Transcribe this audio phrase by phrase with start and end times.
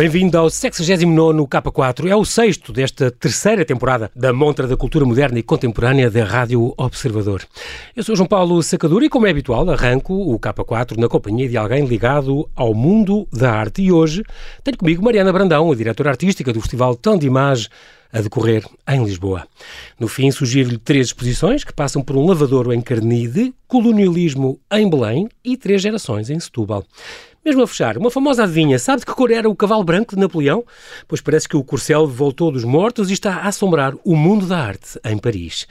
[0.00, 2.08] Bem-vindo ao 69 K4.
[2.08, 6.72] É o sexto desta terceira temporada da Montra da Cultura Moderna e Contemporânea da Rádio
[6.78, 7.46] Observador.
[7.94, 11.58] Eu sou João Paulo Sacadura e, como é habitual, arranco o K4 na companhia de
[11.58, 13.82] alguém ligado ao mundo da arte.
[13.82, 14.22] E hoje
[14.64, 17.68] tenho comigo Mariana Brandão, a diretora artística do Festival Tão de Image,
[18.10, 19.46] a decorrer em Lisboa.
[19.98, 25.28] No fim, sugiro-lhe três exposições que passam por um lavadouro em Carnide, colonialismo em Belém
[25.44, 26.84] e três gerações em Setúbal.
[27.42, 30.20] Mesmo a fechar, uma famosa adivinha, sabe de que cor era o cavalo branco de
[30.20, 30.62] Napoleão?
[31.08, 34.58] Pois parece que o corcel voltou dos mortos e está a assombrar o mundo da
[34.58, 35.66] arte em Paris.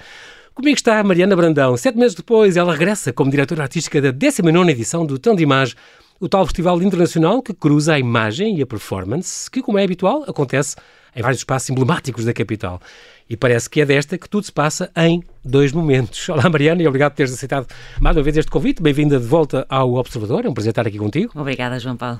[0.55, 1.78] Comigo está a Mariana Brandão.
[1.78, 5.76] Sete meses depois, ela regressa como diretora artística da 19 edição do Tão de Imagem,
[6.20, 10.23] o tal festival internacional que cruza a imagem e a performance, que, como é habitual,
[10.28, 10.76] acontece
[11.16, 12.81] em vários espaços emblemáticos da capital.
[13.29, 16.27] E parece que é desta que tudo se passa em dois momentos.
[16.30, 17.67] Olá, Mariana, e obrigado por teres aceitado
[18.02, 18.81] mais uma vez este convite.
[18.81, 20.45] Bem-vinda de volta ao Observador.
[20.45, 21.31] É um prazer estar aqui contigo.
[21.36, 22.19] Obrigada, João Paulo.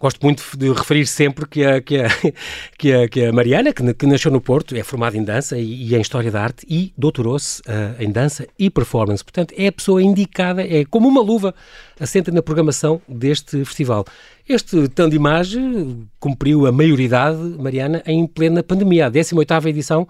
[0.00, 2.08] Gosto muito de referir sempre que a, que a,
[2.76, 5.84] que a, que a Mariana, que, que, nasceu no Porto, é formada em dança e,
[5.84, 9.22] e em História da Arte e doutorou-se uh, em dança e performance.
[9.22, 11.54] Portanto, é a pessoa indicada, é como uma luva,
[12.00, 14.04] assenta na programação deste festival.
[14.48, 19.06] Este tanto de imagem cumpriu a maioridade, Mariana, em plena pandemia.
[19.06, 20.08] A 18ª edição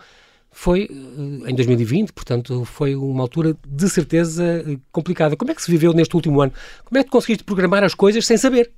[0.50, 5.36] foi eh, em 2020, portanto, foi uma altura de certeza eh, complicada.
[5.36, 6.52] Como é que se viveu neste último ano?
[6.84, 8.70] Como é que conseguiste programar as coisas sem saber?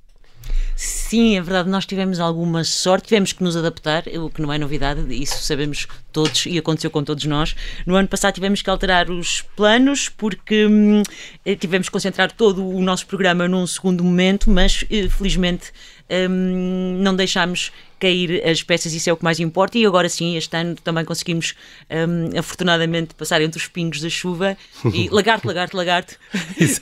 [0.75, 4.57] Sim, é verdade, nós tivemos alguma sorte, tivemos que nos adaptar, o que não é
[4.57, 7.55] novidade, isso sabemos todos e aconteceu com todos nós.
[7.85, 11.03] No ano passado tivemos que alterar os planos porque hum,
[11.45, 15.71] eh, tivemos que concentrar todo o nosso programa num segundo momento, mas felizmente
[16.09, 17.71] hum, não deixámos
[18.03, 19.77] cair as peças, isso é o que mais importa.
[19.77, 21.55] E agora sim, este ano também conseguimos,
[21.89, 24.57] um, afortunadamente, passar entre os pingos da chuva
[24.93, 26.15] e lagarto, lagarto, lagarto,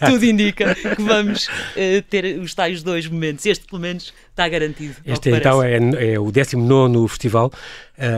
[0.04, 3.46] tudo indica que vamos uh, ter os tais dois momentos.
[3.46, 4.96] Este, pelo menos, está garantido.
[5.06, 5.78] Este então é,
[6.14, 7.52] é, o 19 festival.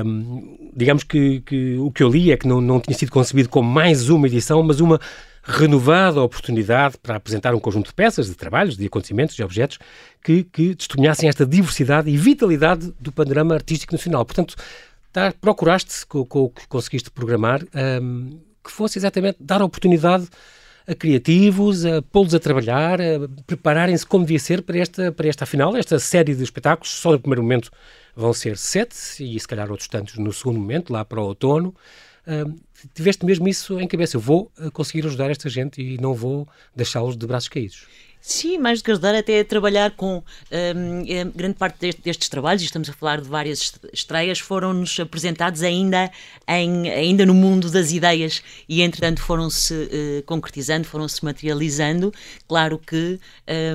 [0.06, 3.50] Um, digamos que, que, o que eu li é que não, não tinha sido concebido
[3.50, 5.00] como mais uma edição, mas uma
[5.44, 9.78] renovada oportunidade para apresentar um conjunto de peças, de trabalhos, de acontecimentos, de objetos
[10.24, 14.26] que, que testemunhassem esta diversidade e vitalidade do panorama artístico nacional.
[14.26, 14.56] Portanto,
[15.12, 17.62] tá, procuraste, com, com o que conseguiste programar,
[18.02, 20.28] um, que fosse exatamente dar oportunidade
[20.88, 25.46] a criativos, a pô-los a trabalhar, a prepararem-se como devia ser para esta, para esta
[25.46, 26.94] final, esta série de espetáculos.
[26.94, 27.70] Só no primeiro momento
[28.16, 31.76] vão ser sete e se calhar outros tantos no segundo momento, lá para o outono
[32.28, 32.56] uh,
[32.94, 34.18] tiveste mesmo isso em cabeça.
[34.18, 37.88] Eu vou uh, conseguir ajudar esta gente e não vou deixá-los de braços caídos.
[38.26, 42.62] Sim, mais do que ajudar, até a trabalhar com um, grande parte deste, destes trabalhos,
[42.62, 46.10] e estamos a falar de várias estreias, foram-nos apresentados ainda,
[46.48, 52.14] em, ainda no mundo das ideias e, entretanto, foram-se uh, concretizando, foram-se materializando.
[52.48, 53.20] Claro que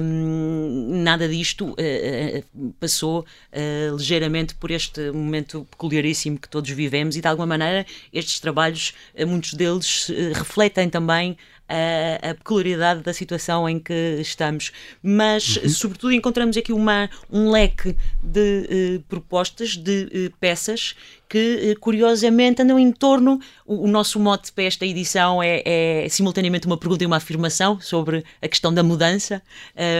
[0.00, 7.20] um, nada disto uh, passou uh, ligeiramente por este momento peculiaríssimo que todos vivemos e,
[7.20, 8.94] de alguma maneira, estes trabalhos,
[9.26, 11.37] muitos deles refletem também
[11.68, 14.72] a, a, peculiaridade da situação em que estamos.
[15.02, 15.68] Mas, uhum.
[15.68, 20.96] sobretudo, encontramos aqui uma, um leque de uh, propostas, de uh, peças
[21.28, 23.40] que, uh, curiosamente, andam em torno.
[23.66, 27.80] O, o, nosso mote para esta edição é, é, simultaneamente uma pergunta e uma afirmação
[27.80, 29.42] sobre a questão da mudança.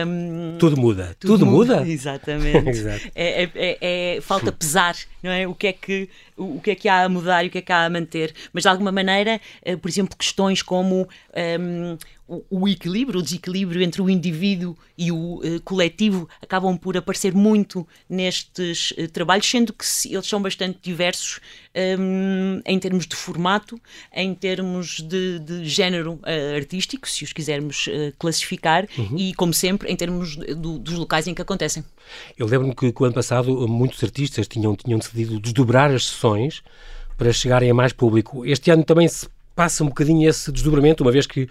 [0.07, 1.15] Um, tudo muda.
[1.19, 1.77] Tudo, tudo muda?
[1.77, 1.87] muda?
[1.89, 2.87] Exatamente.
[3.15, 5.47] é, é, é, é falta pesar, não é?
[5.47, 7.61] O que é que o que é que há a mudar e o que é
[7.61, 11.07] que há a manter, mas de alguma maneira, uh, por exemplo, questões como
[11.59, 11.97] um,
[12.29, 17.33] o, o, equilíbrio, o desequilíbrio entre o indivíduo e o uh, coletivo acabam por aparecer
[17.33, 21.39] muito nestes uh, trabalhos, sendo que eles são bastante diversos
[21.99, 23.81] um, em termos de formato,
[24.13, 26.19] em termos de, de género
[26.55, 29.17] artístico, se os quisermos classificar, uhum.
[29.17, 31.83] e, como sempre, em termos do, dos locais em que acontecem.
[32.37, 36.61] Eu lembro-me que, que o ano passado muitos artistas tinham, tinham decidido desdobrar as sessões
[37.17, 38.45] para chegarem a mais público.
[38.45, 39.27] Este ano também se
[39.59, 41.49] passa um bocadinho esse desdobramento, uma vez que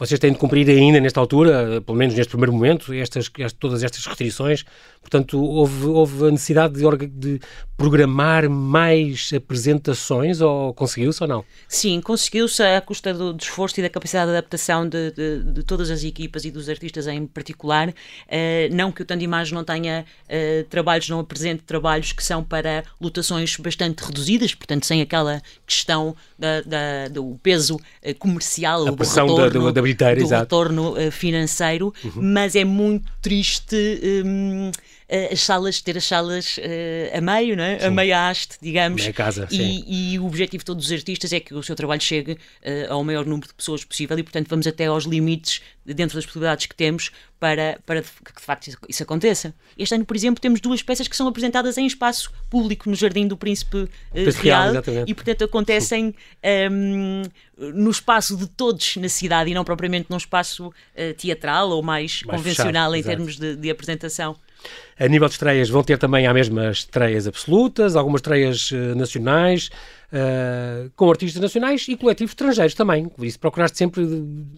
[0.00, 4.06] vocês têm de cumprir ainda nesta altura, pelo menos neste primeiro momento, estas, todas estas
[4.06, 4.64] restrições.
[5.02, 7.40] Portanto, houve, houve a necessidade de, de
[7.76, 11.44] programar mais apresentações ou conseguiu-se ou não?
[11.68, 15.62] Sim, conseguiu-se à custa do, do, esforço e da capacidade de adaptação de, de, de,
[15.64, 17.88] todas as equipas e dos artistas em particular.
[17.88, 22.84] Uh, não que o Tandimage não tenha uh, trabalhos, não apresente trabalhos que são para
[22.98, 29.26] lotações bastante reduzidas, portanto, sem aquela questão da, da do peso uh, comercial, a pressão
[29.26, 29.80] retorno, da, da
[30.20, 30.42] do exato.
[30.42, 32.22] retorno uh, financeiro, uhum.
[32.22, 33.76] mas é muito triste.
[34.24, 34.72] Um, uh,
[35.32, 37.84] as salas, ter as salas uh, a meio, não é?
[37.84, 39.02] a meia haste, digamos.
[39.02, 42.00] Meia casa, e, e, o objetivo de todos os artistas é que o seu trabalho
[42.00, 42.38] chegue
[42.88, 46.66] ao maior número de pessoas possível e, portanto, vamos até aos limites dentro das possibilidades
[46.66, 49.54] que temos para, para que de facto isso aconteça.
[49.78, 53.26] Este ano, por exemplo, temos duas peças que são apresentadas em espaço público no Jardim
[53.26, 53.88] do Príncipe uh,
[54.42, 56.12] Real, Real e, portanto, acontecem um,
[56.42, 57.22] ehm,
[57.74, 62.22] no espaço de todos na cidade e não propriamente num espaço uh, teatral ou mais,
[62.24, 63.16] mais convencional fechado, em exato.
[63.16, 64.36] termos de, de apresentação.
[64.98, 69.70] A nível de estreias, vão ter também as mesmas estreias absolutas, algumas estreias uh, nacionais,
[70.12, 73.08] uh, com artistas nacionais e coletivos estrangeiros também.
[73.08, 74.06] Por isso, procuraste sempre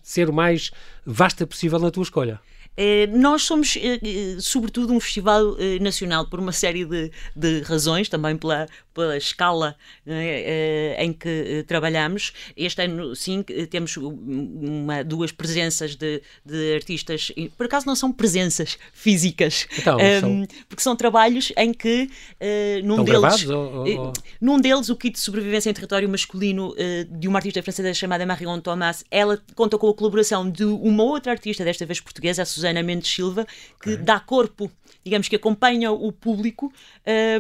[0.03, 0.71] ser o mais
[1.07, 2.41] vasta possível na tua escolha.
[2.77, 8.09] Eh, nós somos, eh, eh, sobretudo, um festival nacional por uma série de, de razões,
[8.09, 12.33] também pela, pela escala é, em que trabalhamos.
[12.57, 18.79] Este ano, sim, temos uma, duas presenças de, de artistas, por acaso não são presenças
[18.93, 20.47] físicas, então, um, são...
[20.69, 22.11] porque são trabalhos em que
[22.41, 24.13] uh, num, deles, ou, ou...
[24.41, 28.27] num deles o kit de sobrevivência em território masculino uh, de uma artista francesa chamada
[28.27, 32.45] Marion Thomas, ela conta com a colaboração de uma outra artista, desta vez portuguesa, a
[32.45, 33.47] Susana Mendes Silva,
[33.83, 34.05] que okay.
[34.05, 34.71] dá corpo,
[35.05, 36.73] digamos que acompanha o público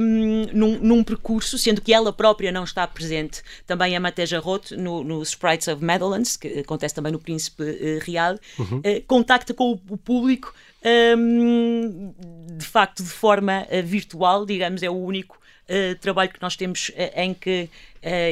[0.00, 3.42] um, num, num, percurso, sendo que ela própria não está presente.
[3.66, 7.98] Também a Mateja Roth, no, no Sprites of Meadowlands, que acontece também no Príncipe uh,
[8.04, 8.78] Real, uhum.
[8.78, 10.54] uh, contacta com o, o público
[10.84, 12.12] um,
[12.56, 16.88] de facto de forma uh, virtual, digamos, é o único uh, trabalho que nós temos
[16.90, 17.68] uh, em que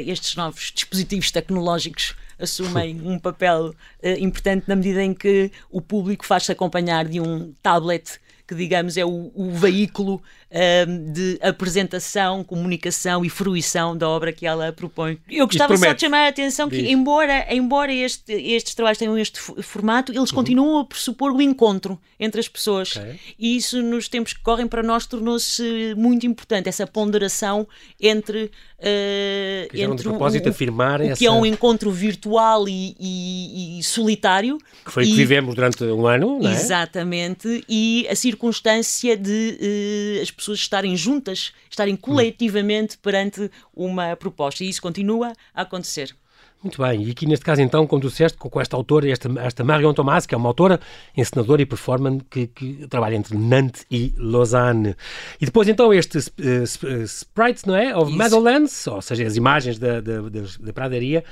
[0.04, 3.72] estes novos dispositivos tecnológicos assumem um papel
[4.18, 8.18] importante na medida em que o público faz-se acompanhar de um tablet
[8.48, 10.20] que digamos é o, o veículo
[10.52, 15.18] um, de apresentação, comunicação e fruição da obra que ela propõe.
[15.30, 16.90] Eu gostava só de chamar a atenção que, Diz.
[16.90, 20.36] embora, embora este, estes trabalhos tenham este formato, eles uhum.
[20.36, 22.96] continuam a pressupor o encontro entre as pessoas.
[22.96, 23.18] Okay.
[23.38, 27.66] E isso, nos tempos que correm, para nós tornou-se muito importante, essa ponderação
[28.00, 28.50] entre.
[28.80, 31.16] Uh, entre o, propósito o, afirmar o essa...
[31.16, 34.58] que é um encontro virtual e, e, e solitário.
[34.84, 36.54] Que foi o que vivemos durante um ano, não é?
[36.54, 37.62] Exatamente.
[37.68, 44.64] E a circunstância de uh, as pessoas estarem juntas, estarem coletivamente perante uma proposta.
[44.64, 46.14] E isso continua a acontecer.
[46.62, 49.64] Muito bem, e aqui neste caso então, como tu disseste, com esta autora, esta, esta
[49.64, 50.78] Marion Thomas, que é uma autora,
[51.16, 54.94] encenadora e performer que, que trabalha entre Nantes e Lausanne.
[55.40, 57.96] E depois então este uh, uh, Sprites, não é?
[57.96, 58.14] Of.
[58.14, 61.24] Meadowlands, ou seja, as imagens da, da, da, da pradaria,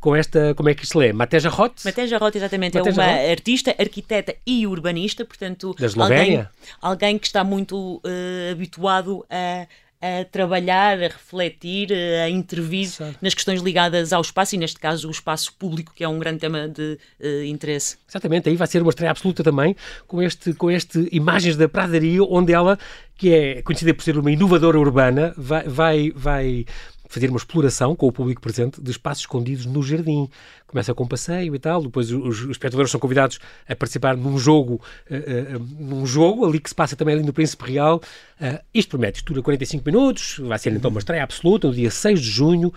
[0.00, 1.12] com esta, como é que isto se lê?
[1.12, 1.84] Mateja Roth?
[1.84, 3.30] Mateja Roth, exatamente, Mateja é uma Roth?
[3.30, 6.46] artista, arquiteta e urbanista, portanto, da alguém,
[6.80, 9.66] alguém que está muito uh, habituado a
[10.00, 12.88] a trabalhar, a refletir, a intervir
[13.20, 16.38] nas questões ligadas ao espaço e, neste caso, o espaço público, que é um grande
[16.38, 17.96] tema de uh, interesse.
[18.08, 19.74] Exatamente, aí vai ser uma estreia absoluta também
[20.06, 22.78] com este, com este Imagens da Pradaria, onde ela,
[23.16, 26.66] que é conhecida por ser uma inovadora urbana, vai, vai, vai
[27.08, 30.28] fazer uma exploração com o público presente de espaços escondidos no jardim.
[30.66, 33.38] Começa com um passeio e tal, depois os, os espectadores são convidados
[33.68, 34.80] a participar num jogo,
[35.10, 38.00] uh, uh, num jogo ali que se passa também ali no Príncipe Real.
[38.40, 42.20] Uh, isto promete, dura 45 minutos, vai ser então uma estreia absoluta no dia 6
[42.20, 42.72] de junho,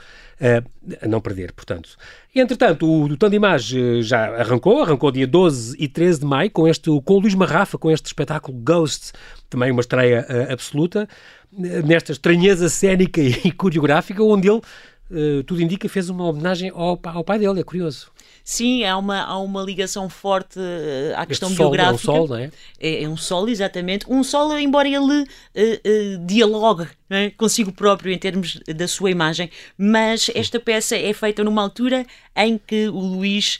[1.01, 1.97] a não perder, portanto.
[2.33, 6.65] E, entretanto, o, o Imagem já arrancou, arrancou dia 12 e 13 de maio com,
[6.65, 9.13] este, com o Luís Marrafa, com este espetáculo Ghosts,
[9.49, 11.09] também uma estreia absoluta
[11.51, 17.23] nesta estranheza cénica e coreográfica, onde ele, uh, tudo indica, fez uma homenagem ao, ao
[17.23, 17.59] pai dele.
[17.59, 18.11] É curioso.
[18.43, 22.03] Sim, há uma, há uma ligação forte uh, à questão este biográfica.
[22.03, 22.51] Sol, é um sol, não é?
[22.79, 23.03] é?
[23.03, 24.05] É, um sol, exatamente.
[24.09, 27.29] Um sol, embora ele uh, uh, dialogue é?
[27.31, 32.57] consigo próprio em termos da sua imagem, mas esta peça é feita numa altura em
[32.57, 33.59] que o Luís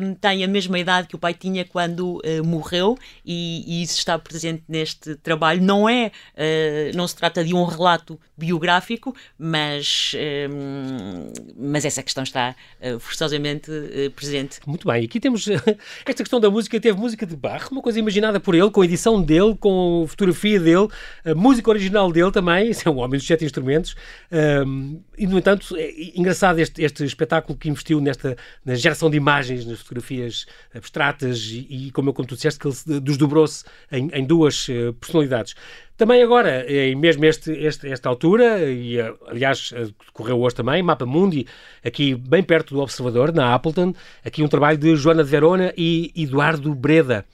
[0.00, 3.98] um, tem a mesma idade que o pai tinha quando uh, morreu e, e, isso
[3.98, 5.62] está presente neste trabalho.
[5.62, 10.12] Não é, uh, não se trata de um relato biográfico, mas,
[10.50, 13.70] um, mas essa questão está uh, forçosamente
[14.16, 14.60] presente.
[14.66, 15.46] Muito bem, aqui temos
[16.06, 18.84] esta questão da música, teve música de Barro, uma coisa imaginada por ele, com a
[18.84, 20.88] edição dele, com a fotografia dele,
[21.24, 23.94] a música original dele também, é um homem dos sete instrumentos,
[24.66, 29.16] um, e no entanto, é engraçado este, este espetáculo que investiu nesta na geração de
[29.16, 34.10] imagens, nas fotografias abstratas e, e como, eu, como tu disseste, que ele desdobrou-se em,
[34.12, 35.54] em, duas uh, personalidades.
[35.96, 39.74] Também agora, em mesmo este, este, esta altura, e eh, aliás
[40.06, 41.44] decorreu hoje também, Mapa Mundi,
[41.84, 43.92] aqui bem perto do Observador, na Appleton,
[44.24, 47.26] aqui um trabalho de Joana de Verona e Eduardo Breda.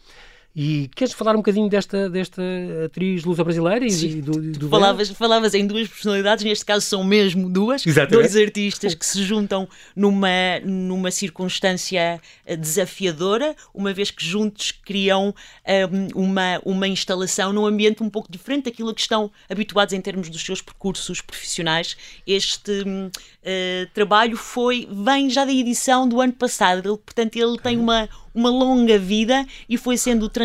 [0.56, 2.40] E queres falar um bocadinho desta, desta
[2.84, 7.84] atriz lusa-brasileira e do, do falavas, falavas em duas personalidades, neste caso são mesmo duas,
[7.84, 8.30] Exatamente.
[8.30, 15.30] dois artistas que se juntam numa, numa circunstância eh, desafiadora, uma vez que juntos criam
[15.30, 15.32] um,
[15.64, 20.00] eh, uma, uma instalação num ambiente um pouco diferente daquilo a que estão habituados em
[20.00, 21.96] termos dos seus percursos profissionais.
[22.24, 28.08] Este uh, trabalho foi vem já da edição do ano passado, portanto ele tem uma
[28.34, 30.43] uma longa vida e foi sendo transformado.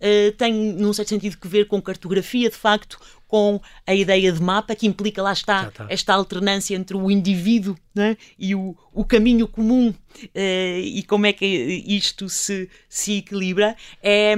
[0.00, 4.42] Uh, tem, num certo sentido, que ver com cartografia, de facto, com a ideia de
[4.42, 5.86] mapa, que implica, lá está, tá.
[5.88, 11.32] esta alternância entre o indivíduo né, e o, o caminho comum uh, e como é
[11.32, 13.74] que isto se, se equilibra.
[14.02, 14.34] É,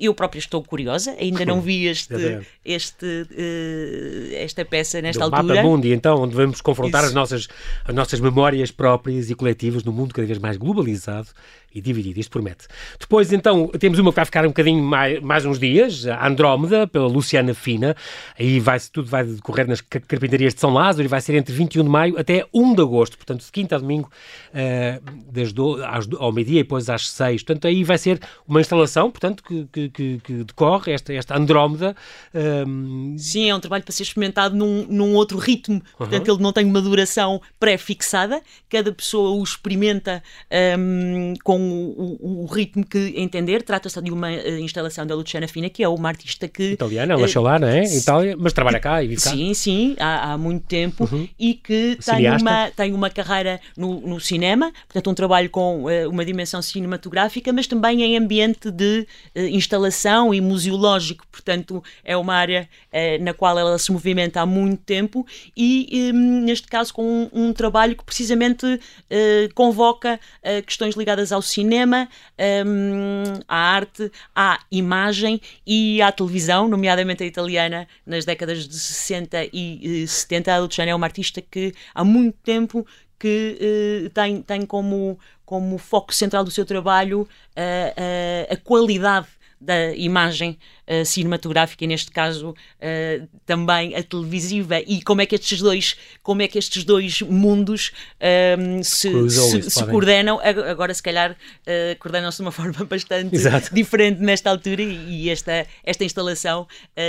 [0.00, 5.56] eu própria estou curiosa, ainda não vi este, este, uh, esta peça nesta Do altura.
[5.56, 7.48] Mapa Mundi, então, onde vamos confrontar as nossas,
[7.84, 11.28] as nossas memórias próprias e coletivas no mundo cada vez mais globalizado
[11.74, 12.66] e dividido, isto promete.
[12.98, 16.86] Depois, então, temos uma que vai ficar um bocadinho mais, mais uns dias, a Andrómeda,
[16.86, 17.96] pela Luciana Fina,
[18.38, 21.84] aí vai tudo vai decorrer nas carpintarias de São Lázaro e vai ser entre 21
[21.84, 24.10] de maio até 1 de agosto, portanto, de quinta a domingo,
[24.50, 27.42] uh, das do, às, ao meio-dia e depois às 6.
[27.42, 31.96] Portanto, aí vai ser uma instalação, portanto, que, que, que, que decorre, esta, esta Andrómeda.
[32.34, 33.16] Um...
[33.18, 36.64] Sim, é um trabalho para ser experimentado num, num outro ritmo, portanto, ele não tem
[36.64, 40.22] uma duração pré-fixada, cada pessoa o experimenta
[40.78, 43.62] um, com o, o, ritmo que entender.
[43.62, 46.72] Trata-se de uma uh, instalação da Luciana Fina, que é uma artista que.
[46.72, 47.84] Italiana, ela nasceu lá, não é?
[47.84, 49.30] Itália, mas trabalha cá e vive cá.
[49.30, 51.28] Sim, sim, há, há muito tempo uhum.
[51.38, 56.08] e que tem uma, tem uma carreira no, no, cinema, portanto, um trabalho com uh,
[56.08, 62.34] uma dimensão cinematográfica, mas também em ambiente de uh, instalação e museológico, portanto, é uma
[62.34, 62.68] área
[63.20, 67.52] na qual ela se movimenta há muito tempo e, um, neste caso, com um, um
[67.52, 68.80] trabalho que precisamente
[69.54, 70.20] convoca
[70.66, 72.08] questões ligadas ao cinema,
[72.66, 79.48] um, à arte, à imagem e à televisão, nomeadamente a italiana, nas décadas de 60
[79.52, 80.50] e 70.
[80.50, 82.81] Eh, a Luciana é uma artista que há muito tempo
[83.18, 89.28] que uh, tem, tem como, como foco central do seu trabalho uh, uh, a qualidade
[89.62, 94.80] da imagem uh, cinematográfica e neste caso uh, também a televisiva.
[94.80, 97.92] E como é que estes dois como é que estes dois mundos
[98.58, 100.40] um, se, se, se coordenam?
[100.68, 103.72] Agora se calhar uh, coordenam-se de uma forma bastante Exato.
[103.72, 106.66] diferente nesta altura e, e esta, esta instalação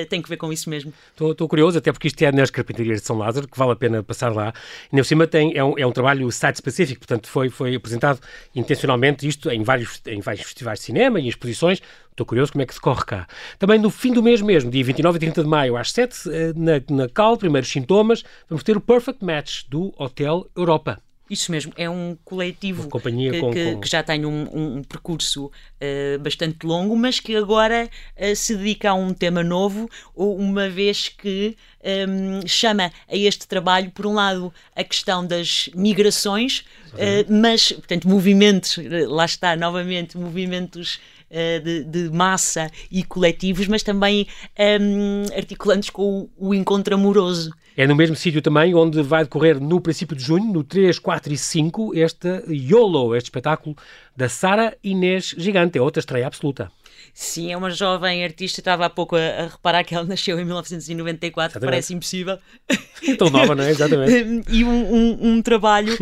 [0.10, 0.94] tem que ver com isso mesmo.
[1.20, 4.04] Estou curioso até porque isto é nas carpintarias de São Lázaro que vale a pena
[4.04, 4.54] passar lá.
[4.92, 8.20] E por cima tem, é, um, é um trabalho site específico portanto foi, foi apresentado
[8.56, 11.82] intencionalmente isto em vários, em vários festivais de cinema e exposições
[12.14, 13.28] Estou curioso como é que decorre cá.
[13.58, 16.54] Também no fim do mês mesmo, dia 29 e 30 de maio, às 7, eh,
[16.56, 21.02] na, na CAL, primeiros sintomas, vamos ter o Perfect Match do Hotel Europa.
[21.30, 23.80] Isso mesmo, é um coletivo que, com, que, com...
[23.80, 28.92] que, já tem um, um percurso uh, bastante longo, mas que agora uh, se dedica
[28.92, 34.14] a um tema novo, uma vez que um, ehm, chama a este trabalho, por um
[34.14, 38.78] lado, a questão das migrações, uh, mas, portanto, movimentos,
[39.08, 41.00] lá está, novamente, movimentos
[41.34, 46.94] eh, de, de, massa e coletivos, mas também um, ehm, articulando com o, o encontro
[46.94, 47.52] amoroso.
[47.76, 51.34] É no mesmo sítio também onde vai decorrer no princípio de junho, no 3, 4
[51.34, 53.76] e 5, este YOLO, este espetáculo
[54.16, 56.72] da Sara Inês Gigante, é outra estreia absoluta.
[57.14, 58.60] Sim, é uma jovem artista.
[58.60, 61.72] Estava há pouco a, a reparar que ela nasceu em 1994, Exatamente.
[61.72, 62.40] parece impossível.
[63.20, 63.70] Tão nova, não é?
[63.70, 64.44] Exatamente.
[64.52, 65.96] e um, um, um trabalho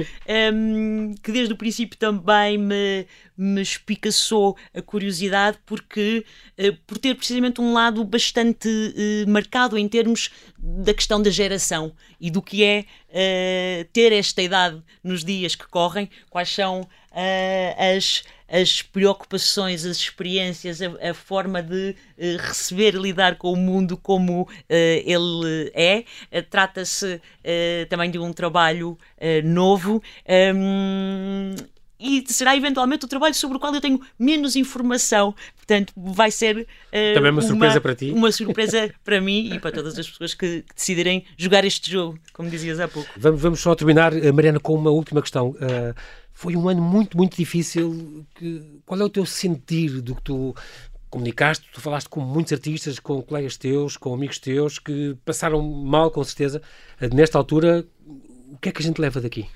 [0.54, 3.06] um, que desde o princípio também me,
[3.38, 6.26] me espicaçou a curiosidade, porque
[6.58, 11.92] uh, por ter precisamente um lado bastante uh, marcado em termos da questão da geração
[12.22, 16.88] e do que é uh, ter esta idade nos dias que correm, quais são
[17.98, 23.56] as as preocupações, as experiências, a, a forma de uh, receber e lidar com o
[23.56, 26.04] mundo como uh, ele é.
[26.32, 27.22] Uh, Trata-se
[27.90, 28.98] também de um trabalho
[29.44, 30.04] novo.
[30.56, 31.56] Um,
[32.02, 35.36] e será eventualmente o trabalho sobre o qual eu tenho menos informação.
[35.56, 38.12] Portanto, vai ser uh, também uma surpresa para ti.
[38.12, 42.18] Uma surpresa para mim e para todas as pessoas que, que, decidirem jogar este jogo,
[42.34, 43.08] como dizias há pouco.
[43.16, 45.50] Vamos, vamos só terminar, Mariana, com uma última questão.
[45.50, 45.94] Uh,
[46.34, 48.26] foi um ano muito, muito difícil.
[48.36, 50.56] Que, qual é o teu sentir do que tu
[51.10, 51.68] comunicaste?
[51.74, 56.24] Tu falaste com muitos artistas, com colegas teus, com amigos teus, que passaram mal, com
[56.24, 56.62] certeza.
[57.14, 57.86] Nesta altura,
[58.52, 59.48] o que é que a gente leva daqui?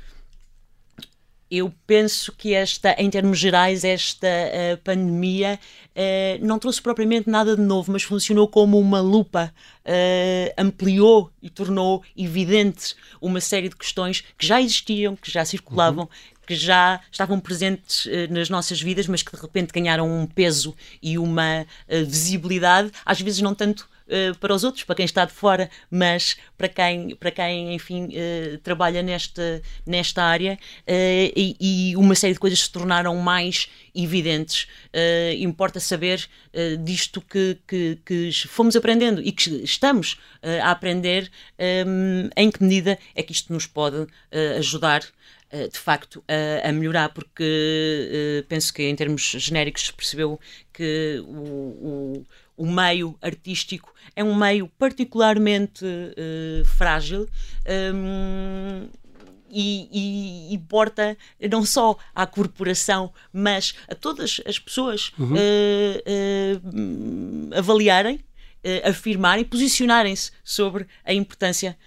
[1.50, 5.60] eu penso que esta, em termos gerais, esta uh, pandemia
[5.92, 9.54] uh, não trouxe propriamente nada de novo, mas funcionou como uma lupa,
[9.86, 16.06] uh, ampliou e tornou evidentes uma série de questões que já existiam, que já circulavam,
[16.06, 16.10] uhum.
[16.46, 20.76] Que já estavam presentes uh, nas nossas vidas, mas que de repente ganharam um peso
[21.02, 25.26] e uma uh, visibilidade, às vezes não tanto Uh, para os outros, para quem está
[25.26, 31.56] de fora, mas para quem, para quem enfim, uh, trabalha nesta, nesta área uh, e,
[31.60, 34.68] e, uma série de coisas se tornaram mais evidentes.
[35.40, 36.28] importa saber
[36.84, 41.32] disto que, que, que, fomos aprendendo e que estamos a aprender,
[41.88, 44.06] um, em que medida é que isto nos pode
[44.58, 45.02] ajudar
[45.72, 50.40] de facto a, a, melhorar, porque uh, penso que em termos genéricos se percebeu
[50.74, 52.26] que o,
[52.58, 57.28] o meio artístico é um meio particularmente uh, frágil.
[57.94, 58.88] Um,
[59.58, 61.18] e, e, e, porta
[61.50, 65.34] não só à corporação, mas a todas as pessoas uhum.
[65.34, 65.38] uh,
[66.76, 71.78] uh, avaliarem, uh, afirmarem, posicionarem-se sobre a importância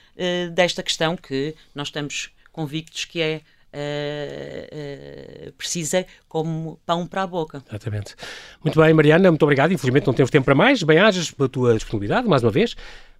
[0.53, 3.43] desta questão que nós estamos convictos que é
[3.79, 7.63] uh, precisa como pão para a boca.
[7.69, 8.15] Exatamente.
[8.63, 9.73] Muito bem, Mariana, muito obrigado.
[9.73, 10.83] Infelizmente não temos tempo para mais.
[10.83, 12.75] Bem-ajas pela tua disponibilidade, mais uma vez.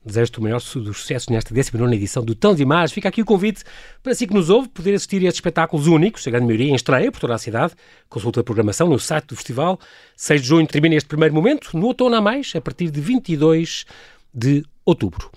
[0.05, 2.65] Desejo-te o maior dos sucessos nesta 19 edição do Tão de.
[2.93, 3.65] Fica aqui o convite
[4.03, 6.75] para si que nos ouve poder assistir a estes espetáculos únicos, a grande maioria em
[6.75, 7.75] estreia por toda a cidade.
[8.09, 9.79] Consulta a programação no site do festival.
[10.17, 11.77] 6 de junho termina este primeiro momento.
[11.77, 13.85] No outono há mais, a partir de 22
[14.33, 15.31] de outubro.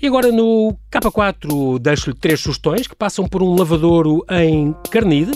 [0.00, 5.32] E agora no K4 deixo-lhe três sugestões que passam por um lavadouro em Carnide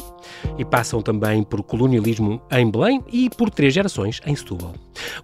[0.58, 4.74] e passam também por colonialismo em Belém e por três gerações em Setúbal.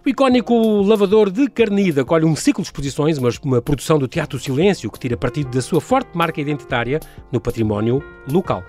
[0.05, 4.39] O icónico lavador de Carnide acolhe um ciclo de exposições, uma, uma produção do Teatro
[4.39, 8.63] Silêncio que tira partido da sua forte marca identitária no património local.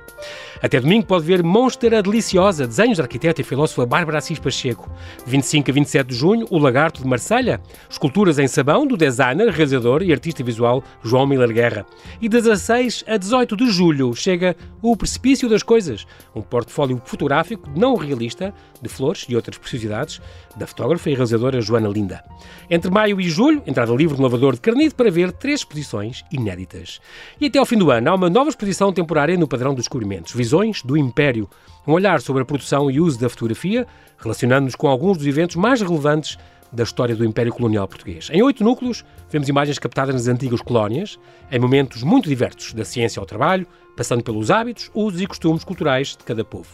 [0.62, 4.90] Até domingo pode ver Monster a Deliciosa, desenhos da arquiteta e filósofa Bárbara Assis Pacheco.
[5.26, 7.60] 25 a 27 de junho, O Lagarto de Marselha,
[7.90, 11.86] esculturas em sabão do designer, realizador e artista visual João Miller Guerra.
[12.22, 17.96] E 16 a 18 de julho chega O Precipício das Coisas, um portfólio fotográfico não
[17.96, 20.22] realista de flores e outras preciosidades
[20.56, 22.24] da fotógrafa e realizadora Joana Linda.
[22.70, 27.00] Entre maio e julho, entrada livre no lavador de Carnide para ver três exposições inéditas.
[27.40, 30.34] E até ao fim do ano há uma nova exposição temporária no Padrão dos Descobrimentos,
[30.34, 31.50] Visões do Império,
[31.88, 33.88] um olhar sobre a produção e uso da fotografia,
[34.18, 36.38] relacionando-nos com alguns dos eventos mais relevantes
[36.72, 38.30] da história do Império Colonial Português.
[38.32, 41.20] Em oito núcleos, vemos imagens captadas nas antigas colónias,
[41.52, 46.10] em momentos muito diversos, da ciência ao trabalho, passando pelos hábitos, usos e costumes culturais
[46.10, 46.70] de cada povo.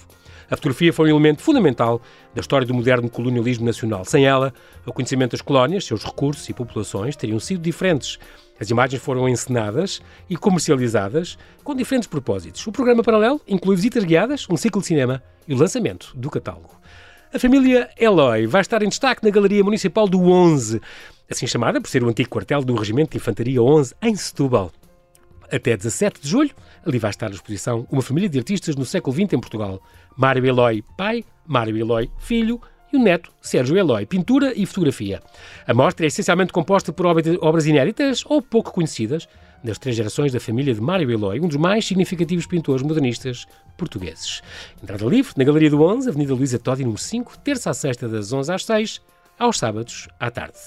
[0.49, 2.01] A fotografia foi um elemento fundamental
[2.33, 4.05] da história do moderno colonialismo nacional.
[4.05, 4.53] Sem ela,
[4.85, 8.17] o conhecimento das colónias, seus recursos e populações teriam sido diferentes.
[8.59, 12.65] As imagens foram encenadas e comercializadas com diferentes propósitos.
[12.65, 16.76] O programa paralelo inclui visitas guiadas, um ciclo de cinema e o lançamento do catálogo.
[17.33, 20.79] A família Eloy vai estar em destaque na Galeria Municipal do 11,
[21.29, 24.71] assim chamada por ser o antigo quartel do Regimento de Infantaria 11 em Setúbal.
[25.51, 26.51] Até 17 de julho,
[26.85, 29.81] ali vai estar a exposição Uma Família de Artistas no século XX em Portugal.
[30.15, 32.61] Mário Eloy, pai, Mário Eloy, filho,
[32.93, 35.21] e o neto, Sérgio Eloy, pintura e fotografia.
[35.67, 39.27] A mostra é essencialmente composta por obras inéditas ou pouco conhecidas
[39.67, 44.41] das três gerações da família de Mário Eloy, um dos mais significativos pintores modernistas portugueses.
[44.81, 48.31] Entrada livre na Galeria do 11, Avenida Luísa Todi, número 5, terça a sexta, das
[48.31, 49.01] 11 às 6,
[49.37, 50.57] aos sábados à tarde.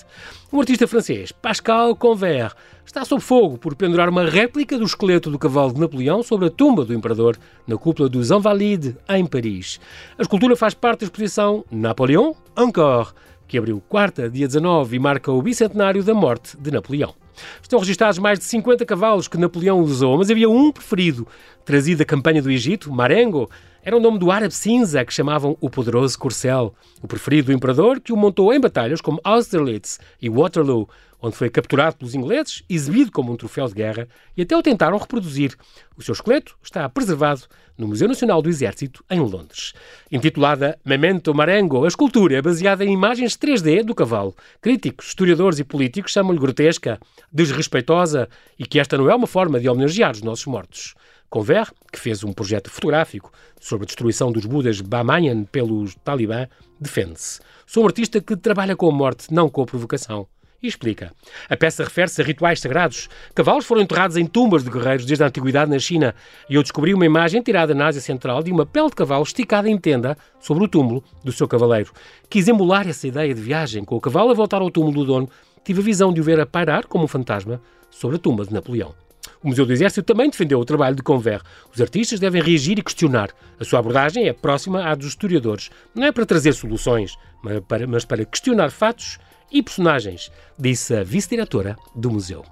[0.52, 5.38] Um artista francês, Pascal Convert, está sob fogo por pendurar uma réplica do esqueleto do
[5.38, 7.36] cavalo de Napoleão sobre a tumba do imperador
[7.66, 9.80] na cúpula dos Invalides, em Paris.
[10.18, 13.12] A escultura faz parte da exposição Napoleon Encore,
[13.50, 17.12] que abriu quarta, dia 19 e marca o bicentenário da morte de Napoleão.
[17.60, 21.26] Estão registados mais de 50 cavalos que Napoleão usou, mas havia um preferido,
[21.64, 23.50] trazido da campanha do Egito, Marengo,
[23.82, 28.00] era o nome do árabe cinza que chamavam o poderoso corcel, o preferido do imperador
[28.00, 30.88] que o montou em batalhas como Austerlitz e Waterloo,
[31.22, 34.98] onde foi capturado pelos ingleses, exibido como um troféu de guerra e até o tentaram
[34.98, 35.54] reproduzir.
[35.96, 37.42] O seu esqueleto está preservado
[37.76, 39.72] no Museu Nacional do Exército, em Londres.
[40.10, 44.34] Intitulada Memento Marengo, a escultura é baseada em imagens 3D do cavalo.
[44.60, 46.98] Críticos, historiadores e políticos chamam-lhe grotesca,
[47.32, 50.94] desrespeitosa e que esta não é uma forma de homenagear os nossos mortos.
[51.30, 56.48] Conver, que fez um projeto fotográfico sobre a destruição dos Budas Bamayan pelos Talibã,
[56.80, 57.38] defende-se.
[57.64, 60.26] Sou um artista que trabalha com a morte, não com a provocação.
[60.60, 61.12] E explica.
[61.48, 63.08] A peça refere-se a rituais sagrados.
[63.32, 66.16] Cavalos foram enterrados em tumbas de guerreiros desde a antiguidade na China
[66.48, 69.70] e eu descobri uma imagem tirada na Ásia Central de uma pele de cavalo esticada
[69.70, 71.92] em tenda sobre o túmulo do seu cavaleiro.
[72.28, 73.84] Quis emular essa ideia de viagem.
[73.84, 75.30] Com o cavalo a voltar ao túmulo do dono,
[75.64, 78.52] tive a visão de o ver a pairar como um fantasma sobre a tumba de
[78.52, 78.92] Napoleão.
[79.42, 81.40] O Museu do Exército também defendeu o trabalho de Conver.
[81.74, 83.30] Os artistas devem reagir e questionar.
[83.58, 85.70] A sua abordagem é próxima à dos historiadores.
[85.94, 89.18] Não é para trazer soluções, mas para, mas para questionar fatos
[89.50, 92.44] e personagens, disse a vice-diretora do museu.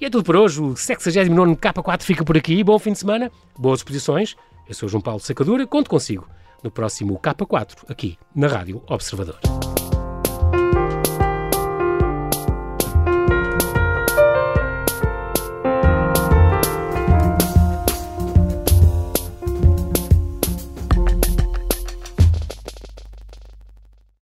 [0.00, 0.60] E é tudo por hoje.
[0.60, 2.62] O 69 K4 fica por aqui.
[2.64, 4.36] Bom fim de semana, boas exposições
[4.68, 6.26] Eu sou João Paulo Sacadura, conto consigo
[6.62, 9.38] no próximo K4, aqui na Rádio Observador.